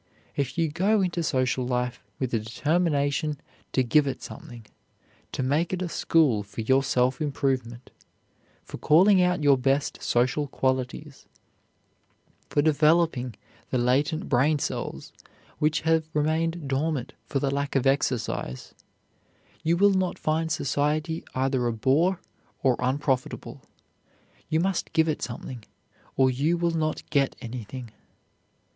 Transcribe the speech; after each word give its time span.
If 0.35 0.57
you 0.57 0.67
go 0.67 1.01
into 1.01 1.21
social 1.21 1.63
life 1.67 2.01
with 2.17 2.33
a 2.33 2.39
determination 2.39 3.39
to 3.71 3.83
give 3.83 4.07
it 4.07 4.23
something, 4.23 4.65
to 5.31 5.43
make 5.43 5.73
it 5.73 5.83
a 5.83 5.89
school 5.89 6.41
for 6.41 6.81
self 6.81 7.21
improvement, 7.21 7.91
for 8.63 8.79
calling 8.79 9.21
out 9.21 9.43
your 9.43 9.59
best 9.59 10.01
social 10.01 10.47
qualities, 10.47 11.27
for 12.49 12.63
developing 12.63 13.35
the 13.69 13.77
latent 13.77 14.27
brain 14.27 14.57
cells, 14.57 15.13
which 15.59 15.81
have 15.81 16.09
remained 16.15 16.67
dormant 16.67 17.13
for 17.27 17.37
the 17.37 17.51
lack 17.51 17.75
of 17.75 17.85
exercise, 17.85 18.73
you 19.61 19.77
will 19.77 19.93
not 19.93 20.17
find 20.17 20.51
society 20.51 21.23
either 21.35 21.67
a 21.67 21.73
bore 21.73 22.19
or 22.63 22.75
unprofitable. 22.79 23.61
But 24.35 24.45
you 24.49 24.59
must 24.61 24.93
give 24.93 25.07
it 25.07 25.21
something, 25.21 25.63
or 26.17 26.31
you 26.31 26.57
will 26.57 26.71
not 26.71 27.07
get 27.11 27.35
anything. 27.39 27.91